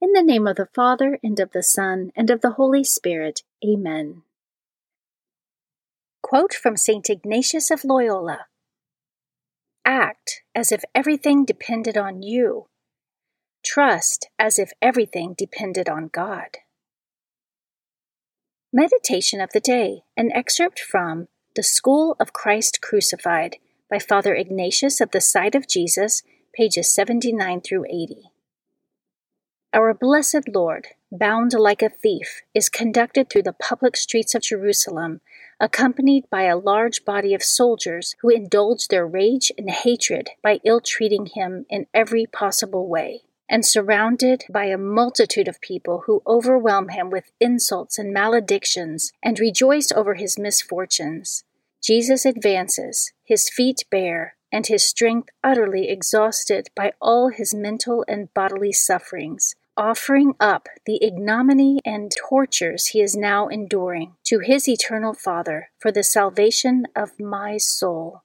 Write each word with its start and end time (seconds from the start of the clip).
In 0.00 0.12
the 0.12 0.22
name 0.22 0.46
of 0.46 0.56
the 0.56 0.68
Father, 0.74 1.18
and 1.24 1.40
of 1.40 1.50
the 1.50 1.62
Son, 1.62 2.12
and 2.14 2.30
of 2.30 2.40
the 2.40 2.52
Holy 2.52 2.84
Spirit. 2.84 3.42
Amen. 3.64 4.22
Quote 6.22 6.54
from 6.54 6.76
St. 6.76 7.10
Ignatius 7.10 7.70
of 7.72 7.84
Loyola 7.84 8.46
Act 9.84 10.42
as 10.54 10.70
if 10.70 10.84
everything 10.94 11.44
depended 11.44 11.96
on 11.96 12.22
you. 12.22 12.66
Trust 13.64 14.28
as 14.38 14.58
if 14.58 14.70
everything 14.80 15.34
depended 15.36 15.88
on 15.88 16.10
God. 16.12 16.58
Meditation 18.72 19.40
of 19.40 19.50
the 19.52 19.60
Day, 19.60 20.02
an 20.16 20.30
excerpt 20.32 20.78
from 20.78 21.26
The 21.56 21.62
School 21.64 22.14
of 22.20 22.32
Christ 22.32 22.80
Crucified 22.80 23.56
by 23.90 23.98
Father 23.98 24.34
Ignatius 24.34 25.00
of 25.00 25.10
the 25.10 25.20
Side 25.20 25.56
of 25.56 25.66
Jesus, 25.66 26.22
pages 26.54 26.94
79 26.94 27.62
through 27.62 27.86
80. 27.86 28.30
Our 29.74 29.92
blessed 29.92 30.48
Lord, 30.48 30.88
bound 31.12 31.52
like 31.52 31.82
a 31.82 31.90
thief, 31.90 32.40
is 32.54 32.70
conducted 32.70 33.28
through 33.28 33.42
the 33.42 33.52
public 33.52 33.96
streets 33.96 34.34
of 34.34 34.40
Jerusalem, 34.40 35.20
accompanied 35.60 36.24
by 36.30 36.44
a 36.44 36.56
large 36.56 37.04
body 37.04 37.34
of 37.34 37.42
soldiers 37.42 38.16
who 38.20 38.30
indulge 38.30 38.88
their 38.88 39.06
rage 39.06 39.52
and 39.58 39.68
hatred 39.68 40.30
by 40.42 40.60
ill 40.64 40.80
treating 40.80 41.26
him 41.26 41.66
in 41.68 41.86
every 41.92 42.24
possible 42.24 42.88
way, 42.88 43.24
and 43.46 43.64
surrounded 43.64 44.44
by 44.50 44.64
a 44.64 44.78
multitude 44.78 45.48
of 45.48 45.60
people 45.60 46.04
who 46.06 46.22
overwhelm 46.26 46.88
him 46.88 47.10
with 47.10 47.30
insults 47.38 47.98
and 47.98 48.10
maledictions 48.10 49.12
and 49.22 49.38
rejoice 49.38 49.92
over 49.92 50.14
his 50.14 50.38
misfortunes. 50.38 51.44
Jesus 51.82 52.24
advances, 52.24 53.12
his 53.22 53.50
feet 53.50 53.84
bare, 53.90 54.34
and 54.50 54.66
his 54.66 54.86
strength 54.86 55.28
utterly 55.44 55.88
exhausted 55.88 56.68
by 56.74 56.92
all 57.00 57.28
his 57.28 57.54
mental 57.54 58.04
and 58.08 58.32
bodily 58.32 58.72
sufferings, 58.72 59.54
offering 59.78 60.34
up 60.40 60.68
the 60.86 60.98
ignominy 61.02 61.78
and 61.84 62.10
tortures 62.28 62.88
he 62.88 63.00
is 63.00 63.16
now 63.16 63.46
enduring 63.46 64.12
to 64.24 64.40
his 64.40 64.68
eternal 64.68 65.14
Father 65.14 65.70
for 65.78 65.92
the 65.92 66.02
salvation 66.02 66.84
of 66.96 67.18
my 67.20 67.56
soul. 67.56 68.22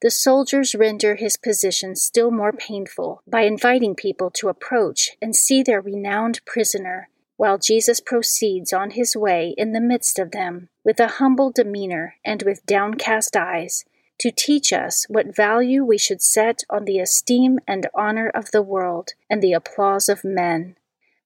The 0.00 0.10
soldiers 0.10 0.74
render 0.74 1.16
his 1.16 1.36
position 1.36 1.94
still 1.94 2.30
more 2.30 2.52
painful 2.52 3.22
by 3.26 3.42
inviting 3.42 3.94
people 3.94 4.30
to 4.30 4.48
approach 4.48 5.16
and 5.20 5.36
see 5.36 5.62
their 5.62 5.80
renowned 5.80 6.40
prisoner, 6.46 7.10
while 7.36 7.58
Jesus 7.58 8.00
proceeds 8.00 8.72
on 8.72 8.90
his 8.90 9.14
way 9.14 9.54
in 9.58 9.72
the 9.72 9.80
midst 9.80 10.18
of 10.18 10.30
them 10.30 10.70
with 10.84 10.98
a 11.00 11.08
humble 11.18 11.50
demeanor 11.50 12.14
and 12.24 12.42
with 12.42 12.64
downcast 12.64 13.36
eyes 13.36 13.84
to 14.18 14.30
teach 14.30 14.72
us 14.72 15.06
what 15.08 15.34
value 15.34 15.84
we 15.84 15.98
should 15.98 16.22
set 16.22 16.62
on 16.68 16.84
the 16.84 16.98
esteem 16.98 17.58
and 17.66 17.86
honor 17.94 18.28
of 18.28 18.50
the 18.50 18.62
world 18.62 19.10
and 19.30 19.42
the 19.42 19.52
applause 19.52 20.08
of 20.08 20.24
men. 20.24 20.76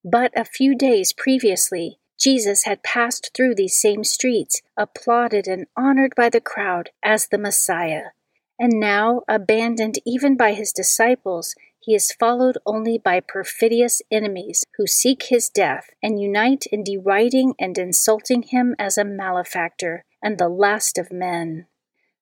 But 0.04 0.32
a 0.36 0.44
few 0.44 0.76
days 0.76 1.12
previously, 1.12 1.98
Jesus 2.18 2.64
had 2.64 2.82
passed 2.82 3.30
through 3.34 3.54
these 3.54 3.76
same 3.76 4.04
streets, 4.04 4.62
applauded 4.76 5.48
and 5.48 5.66
honored 5.76 6.14
by 6.16 6.28
the 6.28 6.40
crowd 6.40 6.90
as 7.02 7.28
the 7.28 7.38
Messiah. 7.38 8.10
And 8.58 8.78
now, 8.78 9.22
abandoned 9.26 9.98
even 10.06 10.36
by 10.36 10.52
his 10.52 10.72
disciples, 10.72 11.54
he 11.80 11.96
is 11.96 12.12
followed 12.12 12.58
only 12.64 12.96
by 12.96 13.18
perfidious 13.18 14.02
enemies 14.08 14.64
who 14.76 14.86
seek 14.86 15.24
his 15.24 15.48
death 15.48 15.90
and 16.00 16.20
unite 16.20 16.66
in 16.70 16.84
deriding 16.84 17.54
and 17.58 17.76
insulting 17.76 18.42
him 18.42 18.76
as 18.78 18.96
a 18.96 19.04
malefactor 19.04 20.04
and 20.22 20.38
the 20.38 20.48
last 20.48 20.96
of 20.98 21.10
men. 21.10 21.66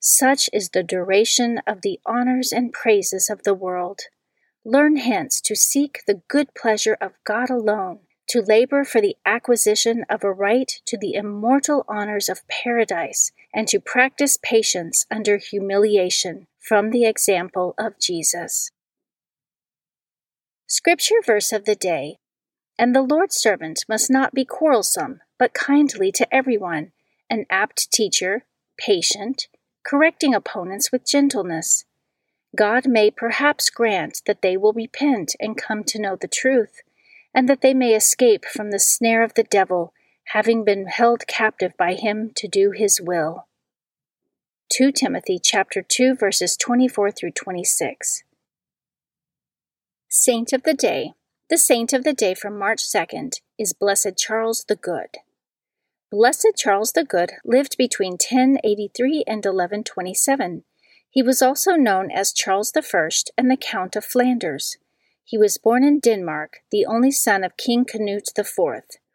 Such 0.00 0.48
is 0.54 0.70
the 0.70 0.82
duration 0.82 1.60
of 1.66 1.82
the 1.82 2.00
honors 2.06 2.52
and 2.52 2.72
praises 2.72 3.28
of 3.28 3.42
the 3.42 3.52
world. 3.52 4.00
Learn 4.64 4.96
hence 4.96 5.42
to 5.42 5.54
seek 5.54 6.00
the 6.06 6.22
good 6.26 6.54
pleasure 6.54 6.96
of 7.02 7.12
God 7.24 7.50
alone, 7.50 8.00
to 8.28 8.40
labor 8.40 8.82
for 8.84 9.02
the 9.02 9.16
acquisition 9.26 10.06
of 10.08 10.24
a 10.24 10.32
right 10.32 10.72
to 10.86 10.96
the 10.96 11.12
immortal 11.12 11.84
honors 11.86 12.30
of 12.30 12.48
paradise, 12.48 13.32
and 13.52 13.68
to 13.68 13.78
practice 13.78 14.38
patience 14.42 15.04
under 15.10 15.36
humiliation 15.36 16.46
from 16.58 16.90
the 16.90 17.04
example 17.04 17.74
of 17.78 18.00
Jesus. 18.00 18.70
Scripture 20.66 21.20
verse 21.26 21.52
of 21.52 21.66
the 21.66 21.74
day 21.74 22.16
And 22.78 22.94
the 22.94 23.02
Lord's 23.02 23.36
servant 23.36 23.84
must 23.86 24.10
not 24.10 24.32
be 24.32 24.46
quarrelsome, 24.46 25.20
but 25.38 25.52
kindly 25.52 26.10
to 26.12 26.34
everyone, 26.34 26.92
an 27.28 27.44
apt 27.50 27.90
teacher, 27.92 28.44
patient, 28.78 29.48
correcting 29.84 30.34
opponents 30.34 30.90
with 30.92 31.06
gentleness. 31.06 31.84
God 32.56 32.88
may 32.88 33.10
perhaps 33.10 33.70
grant 33.70 34.22
that 34.26 34.42
they 34.42 34.56
will 34.56 34.72
repent 34.72 35.34
and 35.38 35.56
come 35.56 35.84
to 35.84 36.00
know 36.00 36.16
the 36.16 36.28
truth, 36.28 36.80
and 37.34 37.48
that 37.48 37.60
they 37.60 37.74
may 37.74 37.94
escape 37.94 38.44
from 38.44 38.70
the 38.70 38.80
snare 38.80 39.22
of 39.22 39.34
the 39.34 39.44
devil, 39.44 39.92
having 40.26 40.64
been 40.64 40.86
held 40.86 41.26
captive 41.26 41.72
by 41.78 41.94
him 41.94 42.32
to 42.36 42.48
do 42.48 42.72
his 42.72 43.00
will. 43.00 43.46
2 44.72 44.92
Timothy 44.92 45.38
chapter 45.42 45.82
2 45.82 46.14
verses 46.14 46.56
24 46.56 47.10
through 47.10 47.32
26. 47.32 48.22
Saint 50.08 50.52
of 50.52 50.64
the 50.64 50.74
Day. 50.74 51.12
The 51.48 51.58
saint 51.58 51.92
of 51.92 52.04
the 52.04 52.12
day 52.12 52.34
from 52.34 52.58
March 52.58 52.82
2nd 52.82 53.40
is 53.58 53.72
Blessed 53.72 54.16
Charles 54.16 54.64
the 54.64 54.76
Good. 54.76 55.18
Blessed 56.10 56.54
Charles 56.56 56.90
the 56.90 57.04
Good 57.04 57.34
lived 57.44 57.76
between 57.76 58.14
1083 58.14 59.22
and 59.28 59.44
1127. 59.46 60.64
He 61.08 61.22
was 61.22 61.40
also 61.40 61.76
known 61.76 62.10
as 62.10 62.32
Charles 62.32 62.72
I 62.74 63.08
and 63.38 63.48
the 63.48 63.56
Count 63.56 63.94
of 63.94 64.04
Flanders. 64.04 64.76
He 65.22 65.38
was 65.38 65.56
born 65.56 65.84
in 65.84 66.00
Denmark, 66.00 66.62
the 66.72 66.84
only 66.84 67.12
son 67.12 67.44
of 67.44 67.56
King 67.56 67.84
Canute 67.84 68.36
IV, 68.36 68.56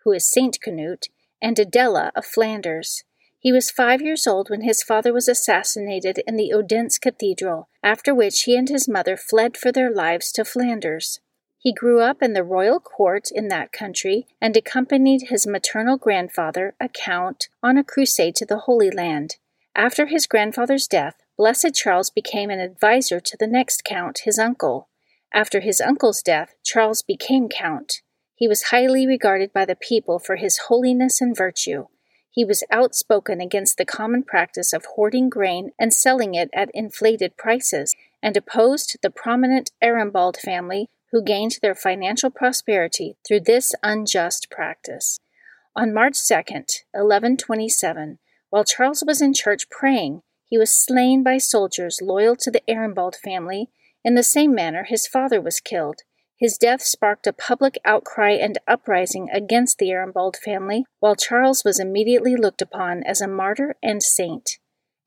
who 0.05 0.13
is 0.13 0.31
Saint 0.31 0.61
Canute, 0.61 1.09
and 1.41 1.59
Adela 1.59 2.13
of 2.15 2.25
Flanders. 2.25 3.03
He 3.39 3.51
was 3.51 3.69
five 3.69 4.01
years 4.01 4.25
old 4.25 4.49
when 4.49 4.61
his 4.61 4.81
father 4.81 5.11
was 5.11 5.27
assassinated 5.27 6.21
in 6.25 6.37
the 6.37 6.53
Odense 6.53 6.97
Cathedral, 6.97 7.67
after 7.83 8.15
which 8.15 8.43
he 8.43 8.55
and 8.55 8.69
his 8.69 8.87
mother 8.87 9.17
fled 9.17 9.57
for 9.57 9.73
their 9.73 9.91
lives 9.91 10.31
to 10.31 10.45
Flanders. 10.45 11.19
He 11.65 11.73
grew 11.73 11.99
up 11.99 12.21
in 12.21 12.33
the 12.33 12.43
royal 12.43 12.79
court 12.79 13.29
in 13.33 13.47
that 13.47 13.71
country 13.71 14.27
and 14.39 14.55
accompanied 14.55 15.29
his 15.29 15.47
maternal 15.47 15.97
grandfather, 15.97 16.75
a 16.79 16.87
count, 16.87 17.49
on 17.63 17.75
a 17.75 17.83
crusade 17.83 18.35
to 18.35 18.45
the 18.45 18.59
Holy 18.59 18.91
Land. 18.91 19.37
After 19.75 20.05
his 20.05 20.27
grandfather's 20.27 20.85
death, 20.85 21.15
Blessed 21.39 21.73
Charles 21.73 22.11
became 22.11 22.51
an 22.51 22.59
adviser 22.59 23.19
to 23.19 23.35
the 23.35 23.47
next 23.47 23.83
count, 23.83 24.19
his 24.25 24.37
uncle. 24.37 24.89
After 25.33 25.59
his 25.59 25.81
uncle's 25.81 26.21
death, 26.21 26.53
Charles 26.63 27.01
became 27.01 27.49
count. 27.49 28.03
He 28.35 28.47
was 28.47 28.65
highly 28.69 29.07
regarded 29.07 29.51
by 29.51 29.65
the 29.65 29.75
people 29.75 30.19
for 30.19 30.35
his 30.35 30.59
holiness 30.67 31.19
and 31.19 31.35
virtue. 31.35 31.87
He 32.29 32.45
was 32.45 32.63
outspoken 32.69 33.41
against 33.41 33.79
the 33.79 33.85
common 33.85 34.21
practice 34.21 34.71
of 34.71 34.85
hoarding 34.85 35.29
grain 35.29 35.71
and 35.79 35.91
selling 35.91 36.35
it 36.35 36.51
at 36.53 36.69
inflated 36.75 37.37
prices, 37.37 37.95
and 38.21 38.37
opposed 38.37 38.97
the 39.01 39.09
prominent 39.09 39.71
Erembald 39.81 40.37
family 40.37 40.89
who 41.15 41.23
gained 41.23 41.59
their 41.61 41.73
financial 41.73 42.29
prosperity 42.29 43.15
through 43.25 43.39
this 43.39 43.73
unjust 43.81 44.49
practice. 44.51 45.17
On 45.73 45.93
March 45.93 46.17
2, 46.27 46.35
1127, 46.35 48.19
while 48.49 48.65
Charles 48.65 49.01
was 49.07 49.21
in 49.21 49.33
church 49.33 49.69
praying, 49.69 50.23
he 50.43 50.57
was 50.57 50.77
slain 50.77 51.23
by 51.23 51.37
soldiers 51.37 52.01
loyal 52.03 52.35
to 52.35 52.51
the 52.51 52.61
Erembald 52.67 53.15
family. 53.15 53.69
In 54.03 54.15
the 54.15 54.23
same 54.23 54.53
manner, 54.53 54.83
his 54.83 55.07
father 55.07 55.39
was 55.39 55.61
killed. 55.61 56.01
His 56.35 56.57
death 56.57 56.81
sparked 56.81 57.27
a 57.27 57.31
public 57.31 57.77
outcry 57.85 58.31
and 58.31 58.57
uprising 58.67 59.29
against 59.31 59.77
the 59.77 59.91
Erembald 59.91 60.35
family, 60.35 60.83
while 60.99 61.15
Charles 61.15 61.63
was 61.63 61.79
immediately 61.79 62.35
looked 62.35 62.61
upon 62.61 63.03
as 63.03 63.21
a 63.21 63.27
martyr 63.29 63.77
and 63.81 64.03
saint. 64.03 64.57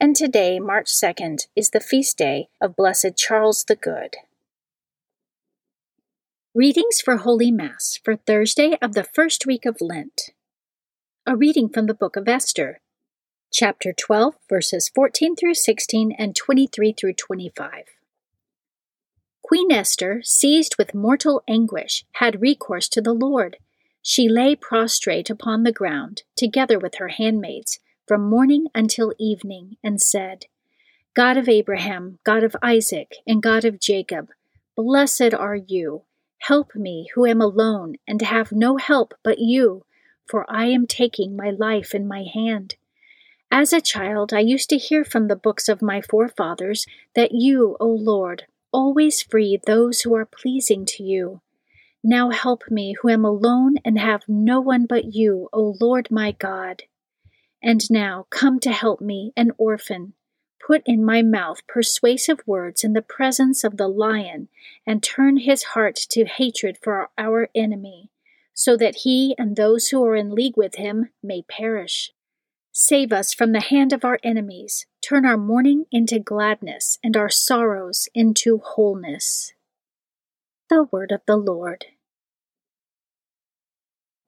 And 0.00 0.16
today, 0.16 0.58
March 0.58 0.86
2nd, 0.86 1.48
is 1.54 1.68
the 1.68 1.80
feast 1.80 2.16
day 2.16 2.48
of 2.62 2.76
Blessed 2.76 3.14
Charles 3.14 3.62
the 3.64 3.76
Good. 3.76 4.16
Readings 6.58 7.00
for 7.00 7.18
Holy 7.18 7.52
Mass 7.52 8.00
for 8.02 8.16
Thursday 8.16 8.76
of 8.82 8.94
the 8.94 9.04
first 9.04 9.46
week 9.46 9.64
of 9.64 9.76
Lent. 9.80 10.30
A 11.24 11.36
reading 11.36 11.68
from 11.68 11.86
the 11.86 11.94
book 11.94 12.16
of 12.16 12.26
Esther, 12.26 12.80
chapter 13.52 13.92
12, 13.92 14.34
verses 14.48 14.90
14 14.92 15.36
through 15.36 15.54
16 15.54 16.10
and 16.18 16.34
23 16.34 16.92
through 16.92 17.12
25. 17.12 17.84
Queen 19.40 19.70
Esther, 19.70 20.20
seized 20.24 20.74
with 20.76 20.96
mortal 20.96 21.44
anguish, 21.48 22.04
had 22.14 22.42
recourse 22.42 22.88
to 22.88 23.00
the 23.00 23.14
Lord. 23.14 23.58
She 24.02 24.28
lay 24.28 24.56
prostrate 24.56 25.30
upon 25.30 25.62
the 25.62 25.70
ground, 25.70 26.22
together 26.34 26.80
with 26.80 26.96
her 26.96 27.10
handmaids, 27.10 27.78
from 28.04 28.28
morning 28.28 28.66
until 28.74 29.14
evening, 29.16 29.76
and 29.84 30.02
said, 30.02 30.46
God 31.14 31.36
of 31.36 31.48
Abraham, 31.48 32.18
God 32.24 32.42
of 32.42 32.56
Isaac, 32.60 33.12
and 33.28 33.40
God 33.40 33.64
of 33.64 33.78
Jacob, 33.78 34.30
blessed 34.76 35.32
are 35.32 35.54
you. 35.54 36.02
Help 36.38 36.74
me, 36.74 37.08
who 37.14 37.26
am 37.26 37.40
alone, 37.40 37.96
and 38.06 38.22
have 38.22 38.52
no 38.52 38.76
help 38.76 39.14
but 39.22 39.38
you, 39.38 39.84
for 40.26 40.46
I 40.48 40.66
am 40.66 40.86
taking 40.86 41.36
my 41.36 41.50
life 41.50 41.94
in 41.94 42.06
my 42.06 42.24
hand. 42.24 42.76
As 43.50 43.72
a 43.72 43.80
child, 43.80 44.32
I 44.32 44.40
used 44.40 44.68
to 44.70 44.76
hear 44.76 45.04
from 45.04 45.28
the 45.28 45.36
books 45.36 45.68
of 45.68 45.80
my 45.80 46.00
forefathers 46.00 46.86
that 47.14 47.32
you, 47.32 47.76
O 47.80 47.86
Lord, 47.86 48.44
always 48.72 49.22
free 49.22 49.58
those 49.64 50.02
who 50.02 50.14
are 50.14 50.26
pleasing 50.26 50.84
to 50.86 51.02
you. 51.02 51.40
Now 52.04 52.30
help 52.30 52.70
me, 52.70 52.94
who 53.00 53.08
am 53.08 53.24
alone 53.24 53.76
and 53.84 53.98
have 53.98 54.22
no 54.28 54.60
one 54.60 54.86
but 54.86 55.14
you, 55.14 55.48
O 55.52 55.76
Lord 55.80 56.10
my 56.10 56.32
God. 56.32 56.84
And 57.62 57.90
now 57.90 58.26
come 58.30 58.60
to 58.60 58.72
help 58.72 59.00
me, 59.00 59.32
an 59.36 59.52
orphan. 59.58 60.12
Put 60.68 60.82
in 60.84 61.02
my 61.02 61.22
mouth 61.22 61.66
persuasive 61.66 62.40
words 62.44 62.84
in 62.84 62.92
the 62.92 63.00
presence 63.00 63.64
of 63.64 63.78
the 63.78 63.88
lion, 63.88 64.48
and 64.86 65.02
turn 65.02 65.38
his 65.38 65.62
heart 65.72 65.96
to 66.10 66.26
hatred 66.26 66.76
for 66.82 67.08
our 67.16 67.48
enemy, 67.54 68.10
so 68.52 68.76
that 68.76 68.96
he 68.96 69.34
and 69.38 69.56
those 69.56 69.88
who 69.88 70.04
are 70.04 70.14
in 70.14 70.34
league 70.34 70.58
with 70.58 70.74
him 70.74 71.08
may 71.22 71.40
perish. 71.40 72.12
Save 72.70 73.14
us 73.14 73.32
from 73.32 73.52
the 73.52 73.62
hand 73.62 73.94
of 73.94 74.04
our 74.04 74.18
enemies. 74.22 74.84
Turn 75.00 75.24
our 75.24 75.38
mourning 75.38 75.86
into 75.90 76.18
gladness 76.18 76.98
and 77.02 77.16
our 77.16 77.30
sorrows 77.30 78.10
into 78.14 78.58
wholeness. 78.58 79.54
The 80.68 80.86
Word 80.92 81.12
of 81.12 81.22
the 81.26 81.38
Lord. 81.38 81.86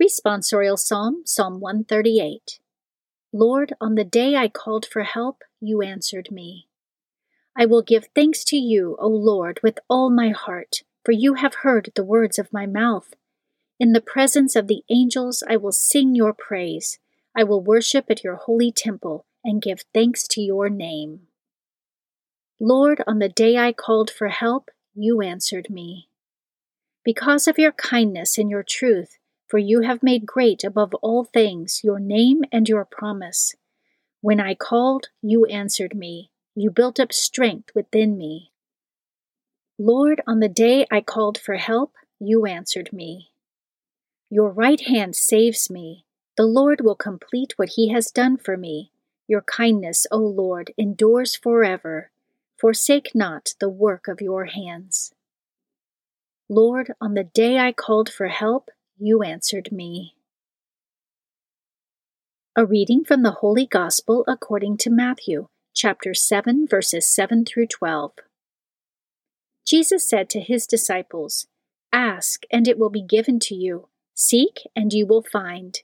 Responsorial 0.02 0.78
Psalm, 0.78 1.20
Psalm 1.26 1.60
138. 1.60 2.60
Lord, 3.30 3.74
on 3.78 3.94
the 3.94 4.04
day 4.04 4.36
I 4.36 4.48
called 4.48 4.86
for 4.86 5.02
help, 5.02 5.44
you 5.60 5.82
answered 5.82 6.30
me. 6.30 6.68
I 7.56 7.66
will 7.66 7.82
give 7.82 8.08
thanks 8.14 8.44
to 8.44 8.56
you, 8.56 8.96
O 8.98 9.08
Lord, 9.08 9.60
with 9.62 9.78
all 9.88 10.10
my 10.10 10.30
heart, 10.30 10.82
for 11.04 11.12
you 11.12 11.34
have 11.34 11.56
heard 11.56 11.90
the 11.94 12.04
words 12.04 12.38
of 12.38 12.52
my 12.52 12.66
mouth. 12.66 13.14
In 13.78 13.92
the 13.92 14.00
presence 14.00 14.56
of 14.56 14.66
the 14.66 14.82
angels 14.90 15.42
I 15.48 15.56
will 15.56 15.72
sing 15.72 16.14
your 16.14 16.32
praise. 16.32 16.98
I 17.36 17.44
will 17.44 17.62
worship 17.62 18.06
at 18.10 18.24
your 18.24 18.36
holy 18.36 18.72
temple 18.72 19.24
and 19.44 19.62
give 19.62 19.84
thanks 19.94 20.26
to 20.28 20.40
your 20.40 20.68
name. 20.68 21.28
Lord, 22.60 23.02
on 23.06 23.18
the 23.18 23.28
day 23.28 23.56
I 23.56 23.72
called 23.72 24.10
for 24.10 24.28
help, 24.28 24.70
you 24.94 25.22
answered 25.22 25.70
me. 25.70 26.08
Because 27.04 27.48
of 27.48 27.58
your 27.58 27.72
kindness 27.72 28.36
and 28.36 28.50
your 28.50 28.62
truth, 28.62 29.16
for 29.48 29.58
you 29.58 29.80
have 29.80 30.02
made 30.02 30.26
great 30.26 30.62
above 30.62 30.94
all 30.96 31.24
things 31.24 31.80
your 31.82 31.98
name 31.98 32.42
and 32.52 32.68
your 32.68 32.84
promise. 32.84 33.54
When 34.22 34.40
I 34.40 34.54
called, 34.54 35.08
you 35.22 35.46
answered 35.46 35.94
me. 35.94 36.30
You 36.54 36.70
built 36.70 37.00
up 37.00 37.12
strength 37.12 37.70
within 37.74 38.18
me. 38.18 38.52
Lord, 39.78 40.20
on 40.26 40.40
the 40.40 40.48
day 40.48 40.86
I 40.90 41.00
called 41.00 41.38
for 41.38 41.54
help, 41.54 41.94
you 42.18 42.44
answered 42.44 42.92
me. 42.92 43.30
Your 44.28 44.50
right 44.50 44.80
hand 44.80 45.16
saves 45.16 45.70
me. 45.70 46.04
The 46.36 46.44
Lord 46.44 46.82
will 46.82 46.94
complete 46.94 47.54
what 47.56 47.70
he 47.70 47.88
has 47.88 48.10
done 48.10 48.36
for 48.36 48.56
me. 48.56 48.92
Your 49.26 49.40
kindness, 49.42 50.06
O 50.10 50.18
Lord, 50.18 50.72
endures 50.76 51.34
forever. 51.34 52.10
Forsake 52.58 53.12
not 53.14 53.54
the 53.58 53.70
work 53.70 54.06
of 54.06 54.20
your 54.20 54.46
hands. 54.46 55.14
Lord, 56.48 56.92
on 57.00 57.14
the 57.14 57.24
day 57.24 57.58
I 57.58 57.72
called 57.72 58.10
for 58.12 58.28
help, 58.28 58.70
you 58.98 59.22
answered 59.22 59.72
me. 59.72 60.14
A 62.56 62.66
reading 62.66 63.04
from 63.04 63.22
the 63.22 63.30
Holy 63.30 63.64
Gospel 63.64 64.24
according 64.26 64.78
to 64.78 64.90
Matthew, 64.90 65.46
chapter 65.72 66.14
7, 66.14 66.66
verses 66.68 67.06
7 67.06 67.44
through 67.44 67.68
12. 67.68 68.10
Jesus 69.64 70.08
said 70.08 70.28
to 70.30 70.40
his 70.40 70.66
disciples, 70.66 71.46
Ask, 71.92 72.42
and 72.50 72.66
it 72.66 72.76
will 72.76 72.90
be 72.90 73.04
given 73.04 73.38
to 73.38 73.54
you. 73.54 73.88
Seek, 74.14 74.62
and 74.74 74.92
you 74.92 75.06
will 75.06 75.22
find. 75.22 75.78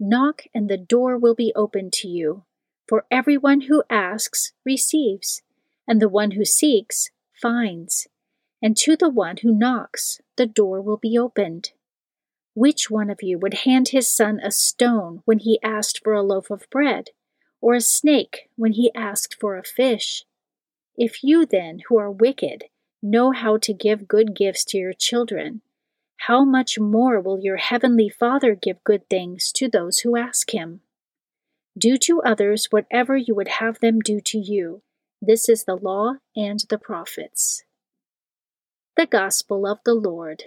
Knock, 0.00 0.42
and 0.52 0.68
the 0.68 0.76
door 0.76 1.16
will 1.16 1.36
be 1.36 1.52
opened 1.54 1.92
to 1.94 2.08
you. 2.08 2.42
For 2.88 3.06
everyone 3.12 3.62
who 3.62 3.84
asks 3.88 4.52
receives, 4.64 5.42
and 5.86 6.02
the 6.02 6.08
one 6.08 6.32
who 6.32 6.44
seeks 6.44 7.10
finds, 7.40 8.08
and 8.60 8.76
to 8.78 8.96
the 8.96 9.08
one 9.08 9.36
who 9.42 9.56
knocks 9.56 10.20
the 10.36 10.46
door 10.46 10.82
will 10.82 10.96
be 10.96 11.16
opened. 11.16 11.70
Which 12.58 12.90
one 12.90 13.08
of 13.08 13.22
you 13.22 13.38
would 13.38 13.62
hand 13.62 13.90
his 13.90 14.10
son 14.10 14.40
a 14.42 14.50
stone 14.50 15.22
when 15.26 15.38
he 15.38 15.60
asked 15.62 16.00
for 16.02 16.12
a 16.12 16.24
loaf 16.24 16.50
of 16.50 16.68
bread, 16.70 17.10
or 17.60 17.74
a 17.74 17.80
snake 17.80 18.50
when 18.56 18.72
he 18.72 18.90
asked 18.96 19.36
for 19.38 19.56
a 19.56 19.62
fish? 19.62 20.24
If 20.96 21.22
you 21.22 21.46
then, 21.46 21.82
who 21.86 21.96
are 21.98 22.10
wicked, 22.10 22.64
know 23.00 23.30
how 23.30 23.58
to 23.58 23.72
give 23.72 24.08
good 24.08 24.34
gifts 24.34 24.64
to 24.70 24.76
your 24.76 24.92
children, 24.92 25.62
how 26.22 26.44
much 26.44 26.80
more 26.80 27.20
will 27.20 27.38
your 27.38 27.58
heavenly 27.58 28.08
Father 28.08 28.56
give 28.56 28.82
good 28.82 29.08
things 29.08 29.52
to 29.52 29.68
those 29.68 30.00
who 30.00 30.16
ask 30.16 30.52
him? 30.52 30.80
Do 31.78 31.96
to 31.98 32.20
others 32.22 32.66
whatever 32.70 33.16
you 33.16 33.36
would 33.36 33.60
have 33.62 33.78
them 33.78 34.00
do 34.00 34.20
to 34.22 34.36
you. 34.36 34.82
This 35.22 35.48
is 35.48 35.62
the 35.62 35.76
law 35.76 36.14
and 36.34 36.58
the 36.68 36.78
prophets. 36.78 37.62
The 38.96 39.06
Gospel 39.06 39.64
of 39.64 39.78
the 39.84 39.94
Lord. 39.94 40.46